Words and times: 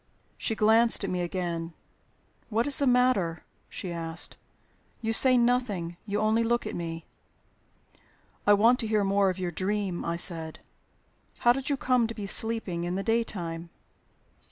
She 0.35 0.55
glanced 0.55 1.03
at 1.03 1.11
me 1.11 1.21
again. 1.21 1.73
"What 2.49 2.65
is 2.65 2.79
the 2.79 2.87
matter?" 2.87 3.45
she 3.69 3.91
asked. 3.91 4.35
"You 4.99 5.13
say 5.13 5.37
nothing; 5.37 5.95
you 6.07 6.19
only 6.19 6.43
look 6.43 6.65
at 6.65 6.73
me." 6.73 7.05
"I 8.47 8.53
want 8.53 8.79
to 8.79 8.87
hear 8.87 9.03
more 9.03 9.29
of 9.29 9.37
your 9.37 9.51
dream," 9.51 10.03
I 10.03 10.15
said. 10.15 10.57
"How 11.41 11.53
did 11.53 11.69
you 11.69 11.77
come 11.77 12.07
to 12.07 12.15
be 12.15 12.25
sleeping 12.25 12.83
in 12.83 12.95
the 12.95 13.03
daytime?" 13.03 13.69